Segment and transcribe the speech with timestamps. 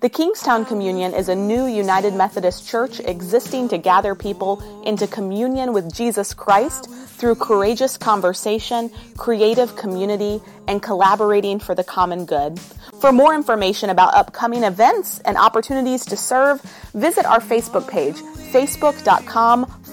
[0.00, 5.74] The Kingstowne Communion is a new United Methodist church existing to gather people into communion
[5.74, 12.58] with Jesus Christ through courageous conversation, creative community, and collaborating for the common good.
[12.98, 16.62] For more information about upcoming events and opportunities to serve,
[16.94, 18.16] visit our Facebook page,
[18.52, 19.79] facebook.com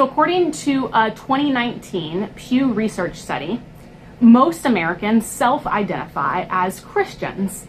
[0.00, 3.60] So, according to a 2019 Pew Research study,
[4.18, 7.66] most Americans self identify as Christians.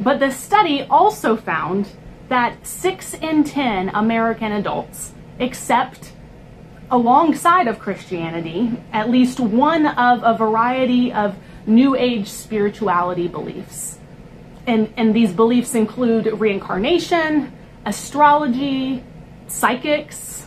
[0.00, 1.86] But the study also found
[2.28, 6.10] that 6 in 10 American adults accept,
[6.90, 14.00] alongside of Christianity, at least one of a variety of New Age spirituality beliefs.
[14.66, 17.52] And, and these beliefs include reincarnation,
[17.86, 19.04] astrology,
[19.46, 20.41] psychics,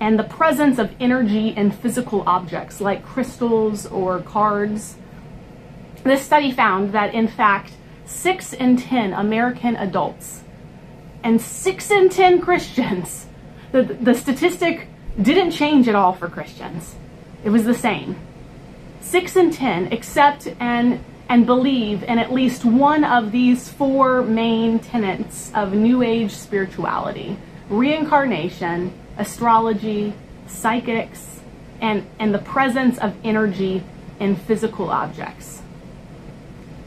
[0.00, 4.96] and the presence of energy in physical objects like crystals or cards.
[6.04, 7.72] This study found that, in fact,
[8.06, 10.42] 6 in 10 American adults
[11.22, 13.26] and 6 in 10 Christians,
[13.72, 14.88] the, the statistic
[15.20, 16.94] didn't change at all for Christians.
[17.44, 18.16] It was the same.
[19.00, 24.78] 6 in 10 accept and, and believe in at least one of these four main
[24.78, 27.36] tenets of New Age spirituality
[27.68, 30.14] reincarnation, astrology,
[30.46, 31.40] psychics,
[31.80, 33.82] and, and the presence of energy
[34.18, 35.62] in physical objects.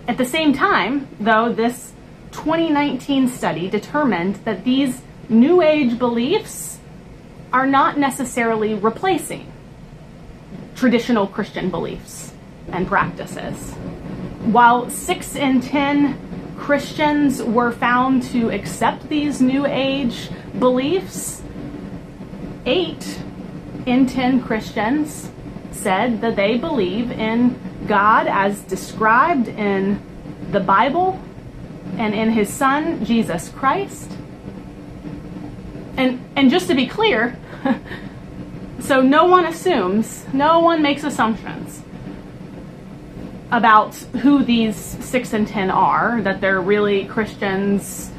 [0.08, 1.94] At the same time, though, this
[2.32, 6.80] 2019 study determined that these New Age beliefs
[7.54, 9.52] are not necessarily replacing
[10.76, 12.34] traditional Christian beliefs
[12.72, 13.74] and practices.
[14.44, 21.41] While 6 in 10 Christians were found to accept these New Age beliefs,
[22.66, 23.20] 8
[23.86, 25.30] in 10 Christians
[25.72, 30.02] said that they believe in God as described in
[30.52, 31.20] the Bible
[31.98, 34.12] and in his son Jesus Christ.
[35.98, 37.38] And and just to be clear,
[38.80, 41.82] so no one assumes, no one makes assumptions
[43.52, 48.11] about who these 6 and 10 are, that they're really Christians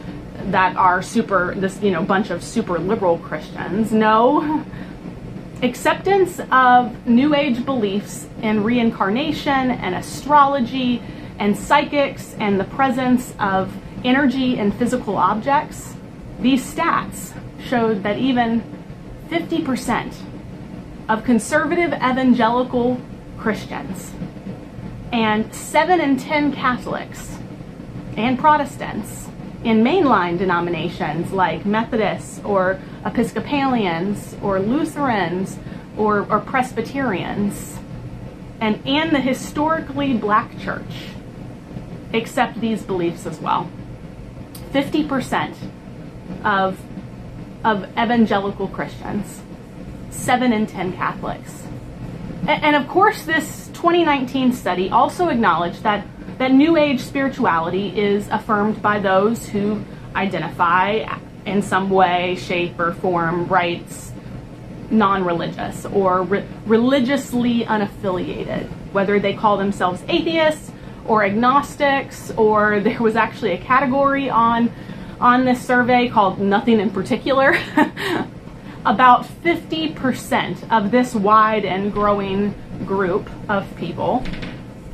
[0.51, 3.93] that are super this you know bunch of super liberal Christians.
[3.93, 4.65] No,
[5.63, 11.03] acceptance of New Age beliefs in reincarnation and astrology
[11.39, 13.73] and psychics and the presence of
[14.05, 15.95] energy and physical objects,
[16.41, 17.33] these stats
[17.65, 18.63] showed that even
[19.29, 20.15] 50%
[21.09, 23.01] of conservative evangelical
[23.39, 24.13] Christians
[25.13, 27.39] and 7 in 10 Catholics
[28.17, 29.29] and Protestants
[29.65, 35.59] in mainline denominations like Methodists or Episcopalians or Lutherans
[35.97, 37.79] or, or Presbyterians
[38.63, 41.09] and, and the historically black church
[42.15, 43.69] accept these beliefs as well.
[44.73, 45.55] 50%
[46.45, 46.81] of,
[47.65, 49.43] of evangelical Christians,
[50.11, 51.65] 7 in 10 Catholics.
[52.43, 56.07] And, and of course, this 2019 study also acknowledged that
[56.43, 59.81] that New Age spirituality is affirmed by those who
[60.17, 61.07] identify
[61.47, 64.11] in some way, shape, or form rights
[64.91, 70.73] non religious or re- religiously unaffiliated, whether they call themselves atheists
[71.07, 74.69] or agnostics, or there was actually a category on,
[75.21, 77.57] on this survey called nothing in particular.
[78.85, 82.53] About 50% of this wide and growing
[82.85, 84.25] group of people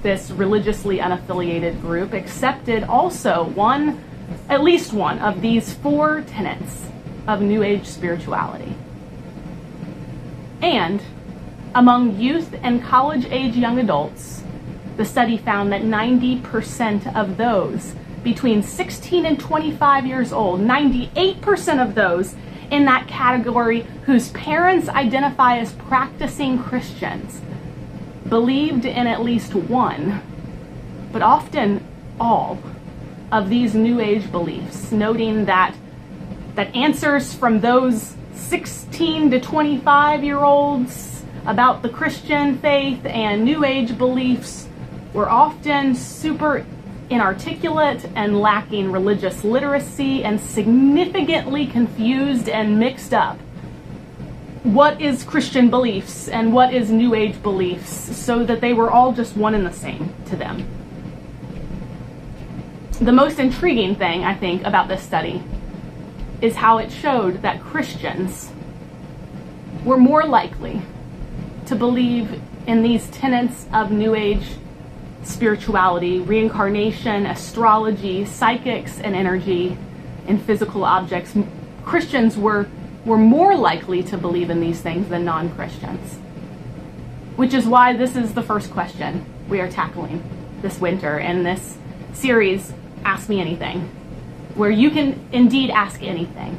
[0.03, 4.03] this religiously unaffiliated group accepted also one,
[4.49, 6.87] at least one, of these four tenets
[7.27, 8.75] of New Age spirituality.
[10.63, 11.03] And
[11.75, 14.43] among youth and college age young adults,
[14.97, 17.95] the study found that 90% of those
[18.25, 22.35] between 16 and 25 years old, 98% of those
[22.71, 27.41] in that category whose parents identify as practicing Christians
[28.29, 30.23] believed in at least one,
[31.13, 31.85] but often
[32.21, 32.59] all,
[33.31, 35.75] of these New Age beliefs, noting that,
[36.55, 43.65] that answers from those 16 to 25 year olds about the Christian faith and New
[43.65, 44.69] Age beliefs
[45.13, 46.65] were often super
[47.11, 53.39] inarticulate and lacking religious literacy and significantly confused and mixed up.
[54.63, 59.13] What is Christian beliefs and what is New Age beliefs so that they were all
[59.13, 60.67] just one and the same to them.
[63.01, 65.43] The most intriguing thing, I think, about this study
[66.43, 68.51] is how it showed that Christians
[69.85, 70.83] were more likely
[71.67, 74.45] to believe in these tenets of New Age
[75.23, 79.77] spirituality, reincarnation, astrology, psychics, and energy
[80.27, 81.37] in physical objects.
[81.85, 82.67] Christians were,
[83.05, 86.17] were more likely to believe in these things than non Christians.
[87.37, 90.23] Which is why this is the first question we are tackling
[90.61, 91.79] this winter in this
[92.13, 92.73] series,
[93.05, 93.83] Ask Me Anything,
[94.55, 96.59] where you can indeed ask anything.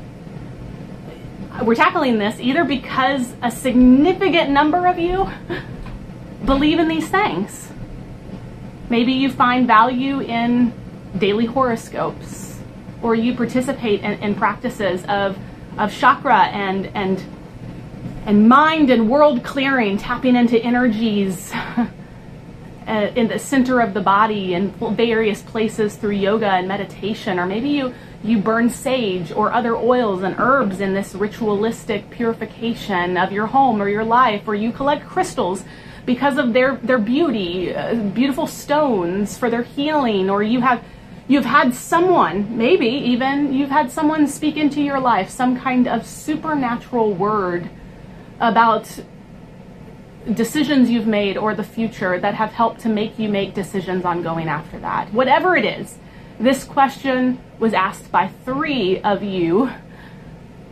[1.61, 5.29] We're tackling this either because a significant number of you
[6.45, 7.69] believe in these things
[8.89, 10.73] Maybe you find value in
[11.17, 12.59] daily horoscopes,
[13.03, 15.37] or you participate in, in practices of,
[15.79, 17.23] of chakra and, and,
[18.25, 21.51] and mind and world clearing, tapping into energies
[22.89, 27.45] uh, in the center of the body and various places through yoga and meditation, or
[27.45, 33.31] maybe you you burn sage or other oils and herbs in this ritualistic purification of
[33.31, 35.63] your home or your life, or you collect crystals
[36.05, 40.83] because of their their beauty, uh, beautiful stones for their healing, or you have
[41.29, 46.05] you've had someone, maybe even you've had someone speak into your life some kind of
[46.05, 47.69] supernatural word
[48.39, 48.99] about
[50.33, 54.23] decisions you've made or the future that have helped to make you make decisions on
[54.23, 55.13] going after that.
[55.13, 55.97] Whatever it is,
[56.39, 59.69] this question was asked by three of you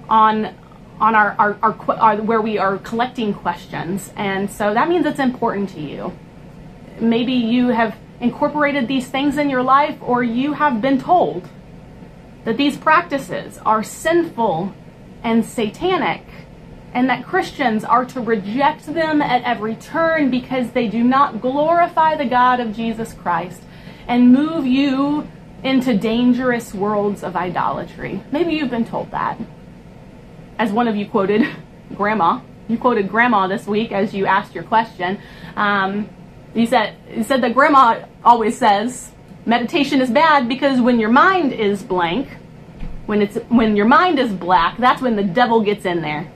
[0.10, 0.56] on
[1.00, 5.06] on our, our, our, our, uh, where we are collecting questions and so that means
[5.06, 6.12] it's important to you
[7.00, 11.48] maybe you have incorporated these things in your life or you have been told
[12.46, 14.74] that these practices are sinful
[15.24, 16.24] and satanic
[16.94, 22.16] and that Christians are to reject them at every turn because they do not glorify
[22.16, 23.62] the God of Jesus Christ
[24.08, 25.28] and move you
[25.64, 28.24] into dangerous worlds of idolatry.
[28.32, 29.38] Maybe you've been told that
[30.58, 31.48] as one of you quoted,
[31.96, 32.42] grandma.
[32.68, 35.20] You quoted grandma this week as you asked your question.
[35.56, 36.10] Um,
[36.58, 39.12] you said you said that grandma always says
[39.46, 42.28] meditation is bad because when your mind is blank,
[43.06, 46.32] when it's when your mind is black, that's when the devil gets in there.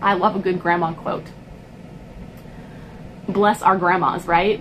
[0.00, 1.26] I love a good grandma quote.
[3.28, 4.60] Bless our grandmas, right?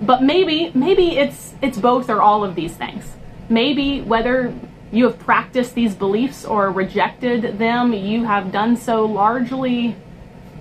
[0.00, 3.04] But maybe maybe it's it's both or all of these things.
[3.48, 4.54] Maybe whether
[4.92, 9.96] you have practiced these beliefs or rejected them, you have done so largely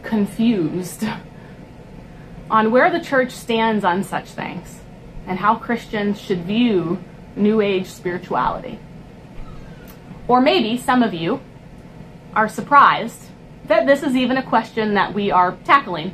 [0.04, 1.04] confused
[2.50, 4.80] on where the church stands on such things
[5.27, 7.03] and how Christians should view
[7.36, 8.80] New Age spirituality.
[10.27, 11.42] Or maybe some of you
[12.33, 13.30] are surprised
[13.65, 16.13] that this is even a question that we are tackling.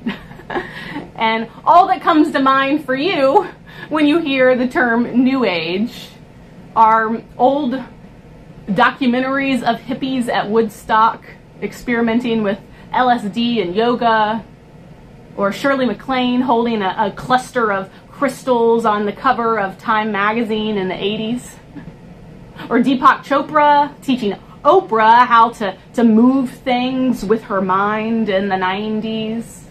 [1.16, 3.48] and all that comes to mind for you
[3.90, 6.10] when you hear the term New Age
[6.76, 7.84] are old
[8.68, 11.26] documentaries of hippies at Woodstock
[11.62, 12.60] experimenting with
[12.94, 14.44] LSD and yoga,
[15.38, 20.78] or Shirley MacLaine holding a, a cluster of crystals on the cover of Time magazine
[20.78, 21.50] in the 80s,
[22.70, 28.56] or Deepak Chopra teaching Oprah how to, to move things with her mind in the
[28.56, 29.64] 90s.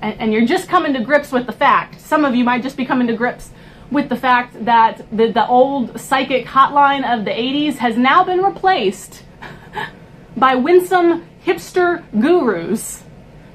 [0.00, 2.76] And, and you're just coming to grips with the fact, some of you might just
[2.76, 3.50] be coming to grips
[3.90, 8.42] with the fact that the, the old psychic hotline of the 80s has now been
[8.42, 9.24] replaced
[10.36, 13.03] by winsome hipster gurus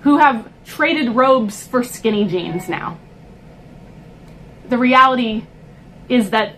[0.02, 2.98] who have traded robes for skinny jeans now.
[4.68, 5.44] The reality
[6.08, 6.56] is that,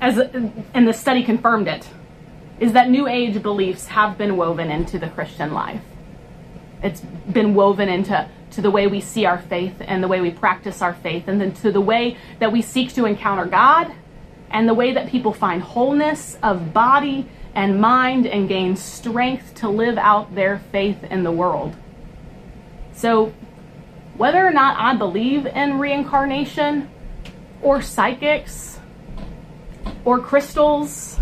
[0.00, 1.88] as and the study confirmed it,
[2.60, 5.80] is that New Age beliefs have been woven into the Christian life.
[6.82, 10.30] It's been woven into to the way we see our faith and the way we
[10.30, 13.92] practice our faith, and then to the way that we seek to encounter God
[14.50, 19.68] and the way that people find wholeness of body and mind and gain strength to
[19.68, 21.74] live out their faith in the world.
[22.94, 23.32] So,
[24.16, 26.90] whether or not I believe in reincarnation
[27.62, 28.78] or psychics
[30.04, 31.18] or crystals,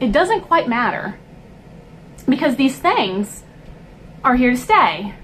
[0.00, 1.18] it doesn't quite matter
[2.28, 3.44] Because these things
[4.24, 5.14] are here to stay.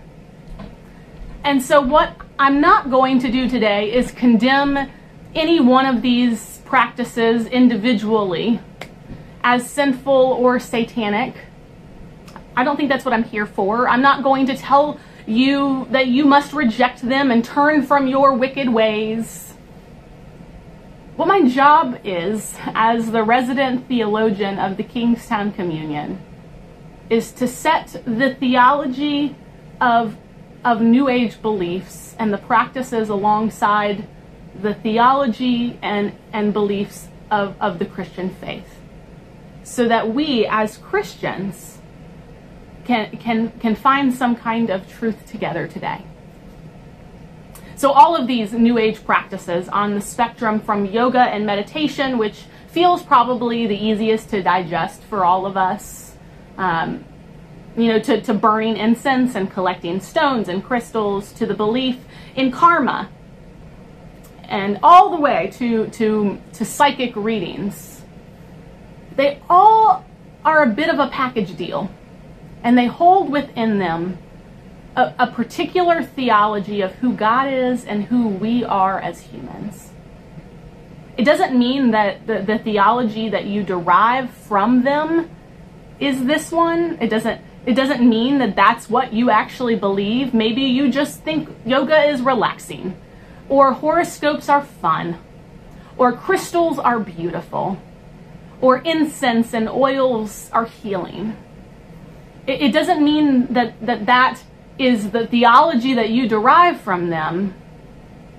[1.45, 4.91] And so, what I'm not going to do today is condemn
[5.35, 8.61] any one of these practices individually
[9.43, 11.35] as sinful or satanic.
[12.57, 13.88] I don't think that's what I'm here for.
[13.88, 18.35] I'm not going to tell you that you must reject them and turn from your
[18.35, 19.55] wicked ways.
[21.17, 26.21] What my job is as the resident theologian of the Kingstowne Communion
[27.11, 29.37] is to set the theology
[29.81, 30.17] of,
[30.64, 34.09] of New Age beliefs and the practices alongside
[34.61, 38.81] the theology and, and beliefs of, of the Christian faith.
[39.62, 41.81] So that we as Christians
[42.84, 46.04] can, can, can find some kind of truth together today.
[47.76, 52.44] So, all of these New Age practices on the spectrum from yoga and meditation, which
[52.68, 56.14] feels probably the easiest to digest for all of us,
[56.58, 57.04] um,
[57.76, 61.98] you know, to, to burning incense and collecting stones and crystals, to the belief
[62.36, 63.10] in karma,
[64.44, 68.04] and all the way to, to, to psychic readings.
[69.16, 70.04] They all
[70.44, 71.90] are a bit of a package deal
[72.62, 74.19] and they hold within them
[74.97, 79.90] a, a, particular theology of who God is and who we are as humans.
[81.16, 85.31] It doesn't mean that the, the theology that you derive from them
[85.99, 86.99] is this one.
[87.00, 90.35] It doesn't it doesn't mean that that's what you actually believe.
[90.35, 92.97] Maybe you just think yoga is relaxing
[93.49, 95.19] or horoscopes are fun
[95.97, 97.78] or crystals are beautiful
[98.61, 101.37] or incense and oils are healing
[102.46, 104.42] it, it doesn't mean that, that that
[104.78, 107.54] is the theology that you derive from them,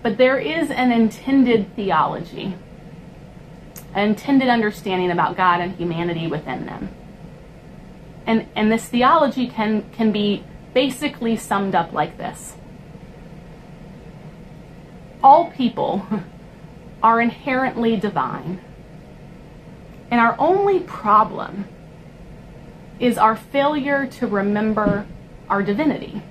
[0.02, 2.56] but there is an intended theology,
[3.94, 6.90] an intended understanding about God and humanity within them.
[8.26, 10.44] And, and this theology can, can be
[10.74, 12.54] basically summed up like this
[15.22, 16.06] All people
[17.04, 18.60] are inherently divine,
[20.10, 21.68] and our only problem
[23.00, 25.06] is our failure to remember
[25.50, 26.22] our divinity,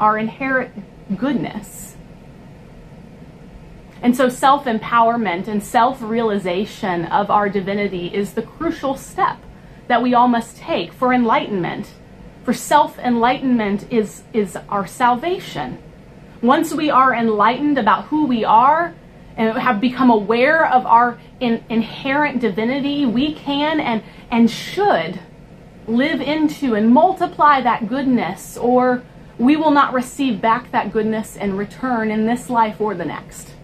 [0.00, 0.72] our inherent
[1.16, 1.96] goodness.
[4.02, 9.38] And so, self empowerment and self realization of our divinity is the crucial step
[9.86, 11.92] that we all must take for enlightenment.
[12.44, 15.78] For self enlightenment is, is our salvation.
[16.42, 18.92] Once we are enlightened about who we are
[19.36, 24.02] and have become aware of our in, inherent divinity, we can and,
[24.32, 25.20] and should
[25.86, 29.02] live into and multiply that goodness, or
[29.38, 33.54] we will not receive back that goodness in return in this life or the next.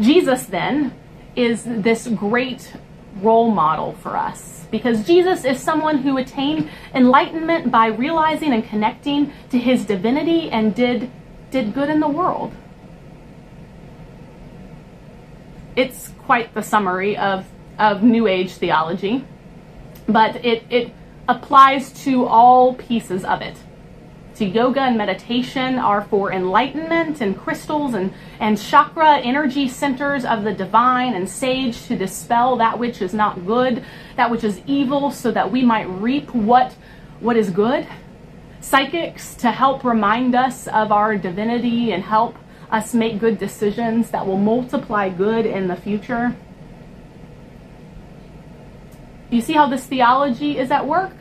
[0.00, 0.92] Jesus, then,
[1.36, 2.72] is this great
[3.20, 9.32] role model for us because Jesus is someone who attained enlightenment by realizing and connecting
[9.50, 11.10] to his divinity and did,
[11.52, 12.52] did good in the world.
[15.76, 17.46] It's quite the summary of,
[17.78, 19.24] of New Age theology,
[20.08, 20.92] but it, it
[21.28, 23.56] applies to all pieces of it.
[24.36, 30.42] To yoga and meditation are for enlightenment and crystals and, and chakra energy centers of
[30.42, 33.84] the divine and sage to dispel that which is not good,
[34.16, 36.74] that which is evil, so that we might reap what,
[37.20, 37.86] what is good.
[38.60, 42.36] Psychics to help remind us of our divinity and help
[42.72, 46.34] us make good decisions that will multiply good in the future.
[49.34, 51.16] You see how this theology is at work?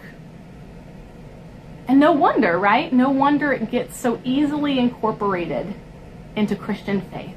[1.87, 2.93] And no wonder, right?
[2.93, 5.73] No wonder it gets so easily incorporated
[6.35, 7.35] into Christian faith.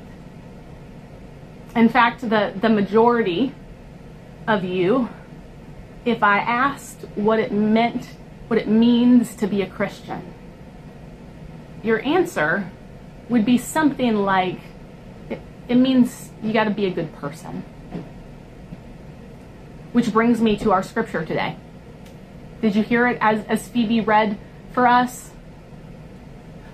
[1.74, 3.54] In fact, the, the majority
[4.46, 5.08] of you,
[6.04, 8.10] if I asked what it meant,
[8.48, 10.34] what it means to be a Christian,
[11.82, 12.70] your answer
[13.30, 14.58] would be something like
[15.30, 17.64] it, it means you got to be a good person.
[19.96, 21.56] Which brings me to our scripture today.
[22.60, 24.36] Did you hear it as, as Phoebe read
[24.72, 25.30] for us?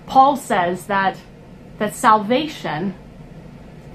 [0.07, 1.15] Paul says that
[1.79, 2.95] that salvation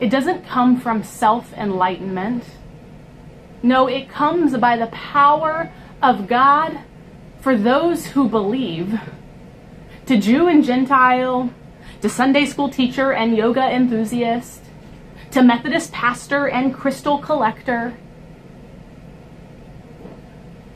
[0.00, 2.42] it doesn't come from self-enlightenment.
[3.62, 5.70] No, it comes by the power
[6.02, 6.78] of God
[7.42, 8.98] for those who believe.
[10.06, 11.52] To Jew and Gentile,
[12.00, 14.62] to Sunday school teacher and yoga enthusiast,
[15.32, 17.94] to Methodist pastor and crystal collector.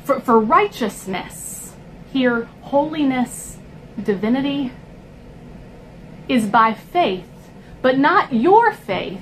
[0.05, 1.75] For, for righteousness,
[2.13, 3.59] here, holiness,
[4.03, 4.73] divinity,
[6.29, 7.29] is by faith,
[7.83, 9.21] but not your faith,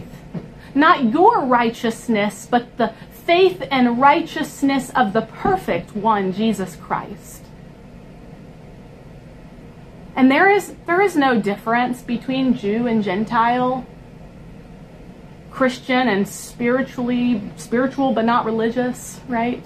[0.75, 7.45] not your righteousness, but the faith and righteousness of the perfect one, Jesus Christ.
[10.17, 13.87] And there is, there is no difference between Jew and Gentile,
[15.51, 19.65] Christian and spiritually spiritual but not religious, right?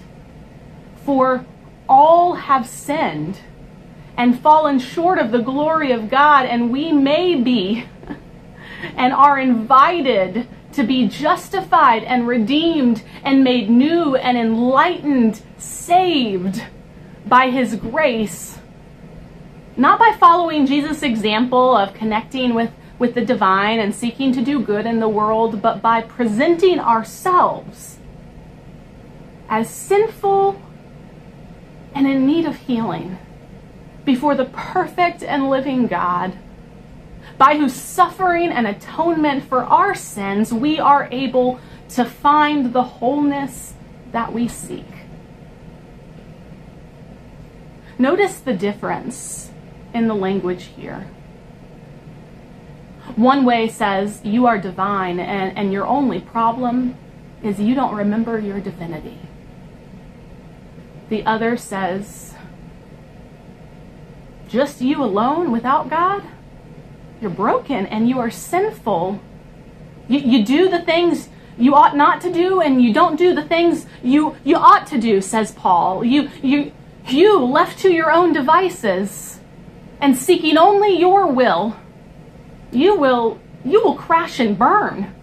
[1.05, 1.45] For
[1.89, 3.41] all have sinned
[4.17, 7.85] and fallen short of the glory of God, and we may be
[8.97, 16.65] and are invited to be justified and redeemed and made new and enlightened, saved
[17.27, 18.59] by His grace.
[19.77, 24.61] Not by following Jesus' example of connecting with, with the divine and seeking to do
[24.61, 27.99] good in the world, but by presenting ourselves
[29.49, 30.61] as sinful
[31.95, 33.19] and in need of healing
[34.05, 36.37] before the perfect and living God
[37.39, 41.59] by whose suffering and atonement for our sins we are able
[41.91, 43.75] to find the wholeness
[44.13, 44.85] that we seek.
[47.99, 49.51] Notice the difference
[49.93, 51.07] in the language here.
[53.17, 56.97] One way says you are divine, and, and your only problem
[57.43, 59.19] is you don't remember your divinity.
[61.15, 62.35] The other says,
[64.49, 66.25] just you alone without God?
[67.21, 69.21] you're broken and you are sinful.
[70.09, 73.45] You, you do the things you ought not to do and you don't do the
[73.45, 76.05] things you, you ought to do, says Paul.
[76.05, 76.73] You, you,
[77.07, 79.39] you left to your own devices
[80.01, 81.77] and seeking only your will,
[82.73, 85.15] you will, you will crash and burn.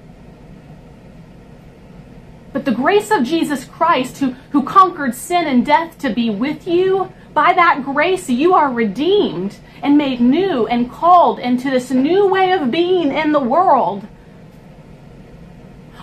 [2.54, 6.68] But the grace of Jesus Christ, who, who conquered sin and death to be with
[6.68, 12.28] you, by that grace you are redeemed and made new and called into this new
[12.28, 14.06] way of being in the world.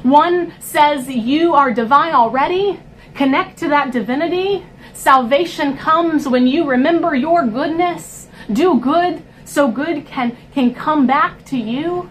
[0.02, 2.80] One says you are divine already.
[3.14, 4.64] Connect to that divinity.
[4.94, 8.28] Salvation comes when you remember your goodness.
[8.50, 12.10] Do good so good can, can come back to you.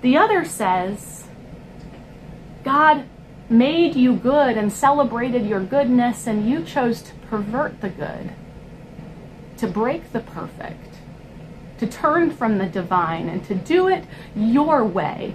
[0.00, 1.17] The other says,
[2.68, 3.04] God
[3.48, 8.34] made you good and celebrated your goodness, and you chose to pervert the good
[9.56, 10.96] to break the perfect,
[11.78, 14.04] to turn from the divine, and to do it
[14.36, 15.34] your way.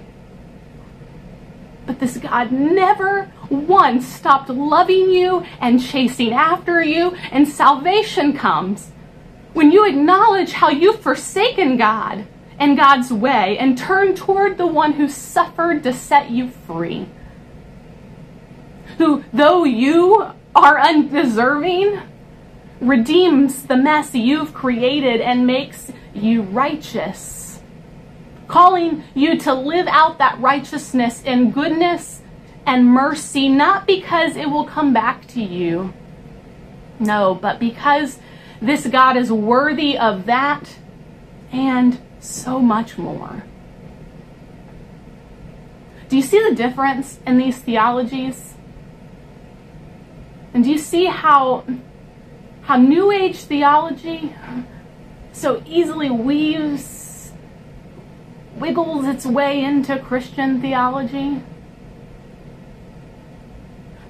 [1.88, 8.91] But this God never once stopped loving you and chasing after you, and salvation comes
[9.54, 12.28] when you acknowledge how you've forsaken God
[12.60, 17.08] and God's way and turn toward the one who suffered to set you free.
[18.98, 22.00] Who, though you are undeserving,
[22.80, 27.62] redeems the mess you've created and makes you righteous.
[28.48, 32.22] Calling you to live out that righteousness in goodness
[32.65, 35.93] and mercy, not because it will come back to you.
[37.00, 38.19] No, but because
[38.62, 40.78] this God is worthy of that
[41.52, 43.43] and so much more.
[46.10, 48.53] Do you see the difference in these theologies?
[50.54, 51.66] And do you see how
[52.63, 54.34] how New Age theology
[55.34, 57.32] so easily weaves,
[58.56, 61.42] wiggles its way into Christian theology.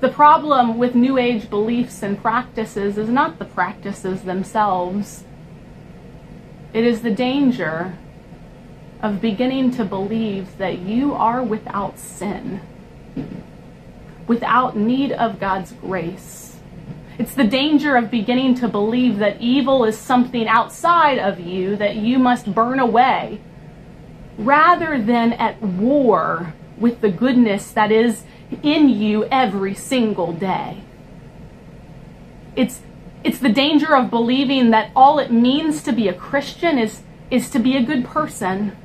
[0.02, 5.24] The problem with New Age beliefs and practices is not the practices themselves,
[6.74, 7.98] it is the danger
[9.02, 12.62] of beginning to believe that you are without sin,
[14.28, 16.44] without need of God's grace
[17.18, 21.96] it's the danger of beginning to believe that evil is something outside of you that
[21.96, 23.40] you must burn away,
[24.38, 28.24] rather than at war with the goodness that is
[28.64, 30.82] in you every single day.
[32.56, 32.82] It's,
[33.24, 37.50] it's the danger of believing that all it means to be a Christian is, is
[37.52, 38.76] to be a good person,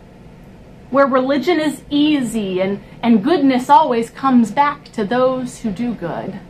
[0.90, 6.40] where religion is easy and, and goodness always comes back to those who do good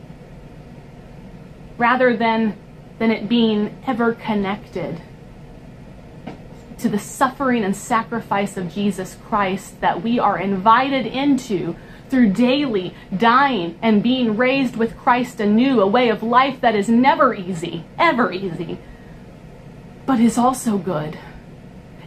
[1.77, 2.57] rather than,
[2.99, 5.01] than it being ever connected
[6.79, 11.75] to the suffering and sacrifice of Jesus Christ that we are invited into
[12.09, 16.89] through daily dying and being raised with Christ anew, a way of life that is
[16.89, 18.79] never easy, ever easy,
[20.07, 21.19] but is also good.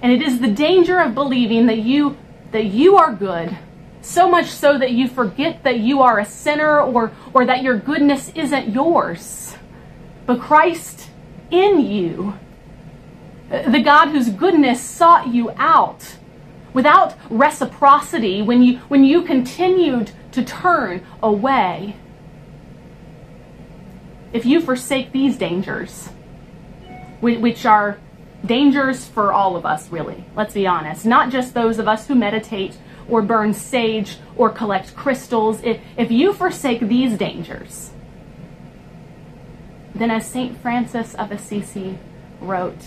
[0.01, 2.17] And it is the danger of believing that you
[2.51, 3.57] that you are good,
[4.01, 7.77] so much so that you forget that you are a sinner or or that your
[7.77, 9.55] goodness isn't yours.
[10.25, 11.09] But Christ
[11.49, 12.37] in you,
[13.49, 16.15] the God whose goodness sought you out,
[16.73, 21.95] without reciprocity, when you, when you continued to turn away,
[24.31, 26.07] if you forsake these dangers,
[27.19, 27.99] which are
[28.45, 32.15] dangers for all of us, really, let's be honest, not just those of us who
[32.15, 32.77] meditate
[33.07, 37.91] or burn sage or collect crystals, if, if you forsake these dangers,
[39.93, 40.57] then as St.
[40.57, 41.97] Francis of Assisi
[42.39, 42.81] wrote,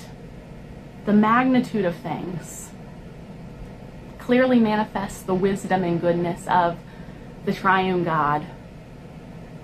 [1.04, 2.70] the magnitude of things
[4.18, 6.78] clearly manifests the wisdom and goodness of
[7.44, 8.44] the triune God,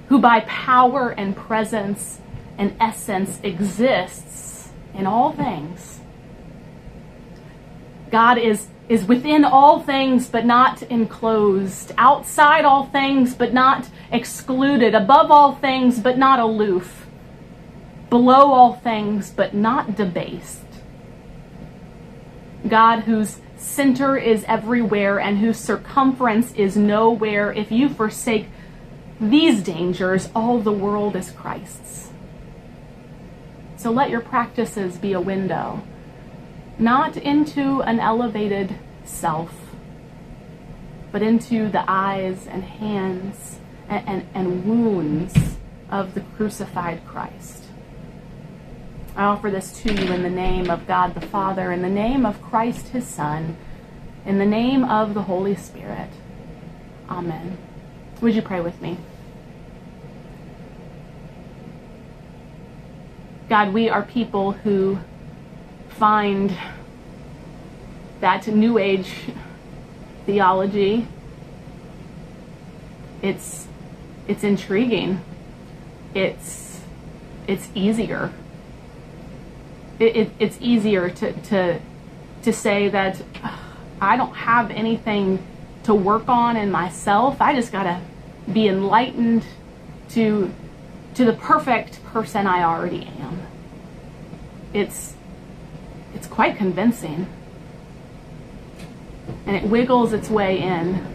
[0.08, 2.20] who by power and presence
[2.58, 4.59] and essence exists
[4.94, 6.00] in all things.
[8.10, 14.94] God is, is within all things but not enclosed, outside all things but not excluded,
[14.94, 17.06] above all things but not aloof,
[18.08, 20.58] below all things but not debased.
[22.68, 28.46] God whose center is everywhere and whose circumference is nowhere, if you forsake
[29.20, 32.10] these dangers, all the world is Christ's.
[33.80, 35.82] So let your practices be a window,
[36.78, 39.54] not into an elevated self,
[41.10, 45.56] but into the eyes and hands and, and, and wounds
[45.88, 47.64] of the crucified Christ.
[49.16, 52.26] I offer this to you in the name of God the Father, in the name
[52.26, 53.56] of Christ his Son,
[54.26, 56.10] in the name of the Holy Spirit.
[57.08, 57.56] Amen.
[58.20, 58.98] Would you pray with me?
[63.50, 64.98] God, we are people who
[65.90, 66.56] find
[68.20, 69.12] that New Age
[70.24, 71.06] theology
[73.22, 73.66] it's
[74.26, 75.20] it's intriguing.
[76.14, 76.80] It's
[77.46, 78.32] it's easier
[80.00, 81.80] it, it, it's easier to, to,
[82.42, 83.22] to say that
[84.00, 85.46] I don't have anything
[85.84, 87.40] to work on in myself.
[87.40, 88.00] I just got to
[88.50, 89.44] be enlightened
[90.10, 90.50] to,
[91.14, 93.46] to the perfect person I already am.
[94.72, 95.14] It's,
[96.14, 97.26] it's quite convincing.
[99.46, 101.06] And it wiggles its way in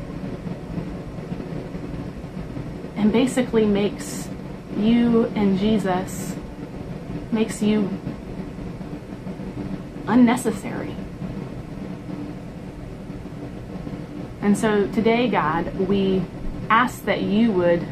[2.95, 4.27] and basically makes
[4.77, 6.36] you and Jesus,
[7.31, 7.89] makes you
[10.08, 10.95] unnecessary.
[14.41, 16.23] And so today, God, we
[16.69, 17.86] ask that you would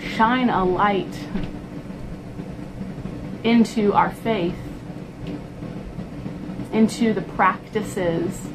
[0.00, 1.26] shine a light
[3.44, 4.56] into our faith,
[6.72, 8.48] into the practices,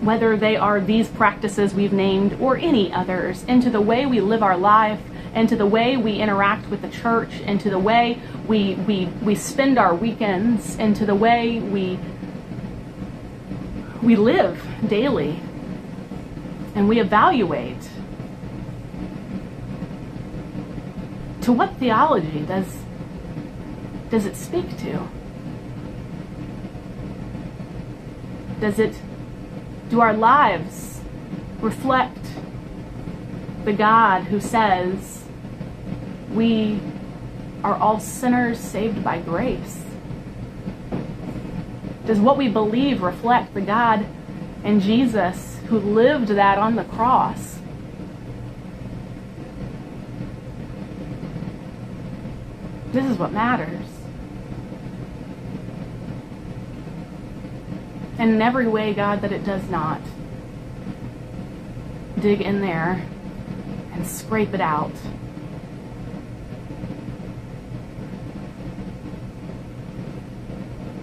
[0.00, 4.42] whether they are these practices we've named or any others, into the way we live
[4.42, 5.00] our life,
[5.34, 9.78] into the way we interact with the church, into the way we, we, we spend
[9.78, 11.98] our weekends, into the way we,
[14.02, 15.40] we live daily
[16.74, 17.88] and we evaluate.
[21.46, 22.66] To what theology does,
[24.10, 25.08] does it speak to?
[28.58, 29.00] Does it,
[29.88, 31.00] do our lives
[31.60, 32.18] reflect
[33.64, 35.22] the God who says,
[36.32, 36.80] we
[37.62, 39.84] are all sinners saved by grace?
[42.06, 44.04] Does what we believe reflect the God
[44.64, 47.55] and Jesus who lived that on the cross?
[52.96, 53.86] This is what matters.
[58.18, 60.00] And in every way, God, that it does not,
[62.18, 63.04] dig in there
[63.92, 64.92] and scrape it out.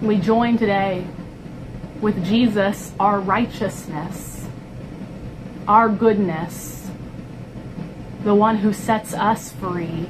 [0.01, 1.05] We join today
[2.01, 4.47] with Jesus, our righteousness,
[5.67, 6.89] our goodness,
[8.23, 10.09] the one who sets us free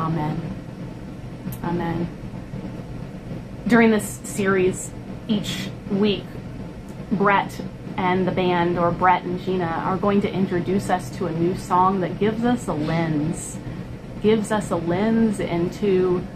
[0.00, 0.40] Amen.
[1.62, 2.08] Amen.
[3.66, 4.90] During this series,
[5.28, 6.24] each week,
[7.12, 7.60] Brett
[7.96, 11.56] and the band, or Brett and Gina, are going to introduce us to a new
[11.56, 13.58] song that gives us a lens
[14.22, 16.26] gives us a lens into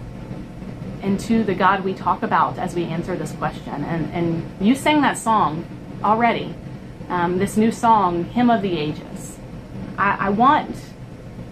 [1.02, 3.84] and to the God we talk about as we answer this question.
[3.84, 5.66] And, and you sang that song
[6.02, 6.54] already,
[7.08, 9.38] um, this new song, Hymn of the Ages.
[9.98, 10.74] I, I want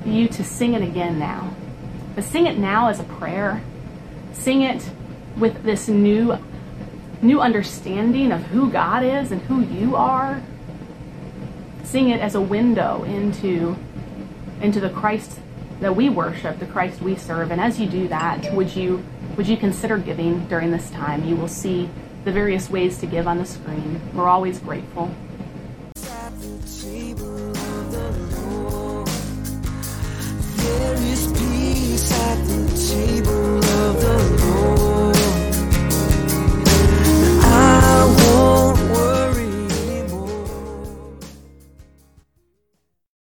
[0.07, 1.55] you to sing it again now.
[2.15, 3.63] But sing it now as a prayer.
[4.33, 4.91] Sing it
[5.37, 6.37] with this new
[7.23, 10.43] new understanding of who God is and who you are.
[11.85, 13.77] Sing it as a window into
[14.61, 15.39] into the Christ
[15.81, 17.51] that we worship, the Christ we serve.
[17.51, 19.03] And as you do that, would you
[19.37, 21.25] would you consider giving during this time?
[21.25, 21.89] You will see
[22.25, 24.01] the various ways to give on the screen.
[24.15, 25.11] We're always grateful.
[30.57, 31.42] There is
[32.23, 34.82] at the table of the Lord.